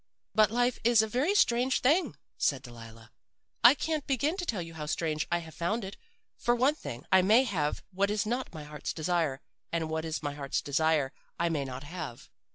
"'But 0.33 0.49
life 0.49 0.79
is 0.83 1.03
a 1.03 1.07
very 1.07 1.35
strange 1.35 1.81
thing,' 1.81 2.15
said 2.35 2.63
Delilah. 2.63 3.11
'I 3.63 3.75
can't 3.75 4.07
begin 4.07 4.35
to 4.37 4.47
tell 4.47 4.59
you 4.63 4.73
how 4.73 4.87
strange 4.87 5.27
I 5.31 5.37
have 5.45 5.53
found 5.53 5.83
it. 5.83 5.95
For 6.39 6.55
one 6.55 6.73
thing, 6.73 7.05
I 7.11 7.21
may 7.21 7.43
have 7.43 7.83
what 7.91 8.09
is 8.09 8.25
not 8.25 8.51
my 8.51 8.63
heart's 8.63 8.93
desire, 8.93 9.41
and 9.71 9.91
what 9.91 10.03
is 10.03 10.23
my 10.23 10.33
heart's 10.33 10.63
desire 10.63 11.13
I 11.39 11.49
may 11.49 11.65
not 11.65 11.83
have. 11.83 12.31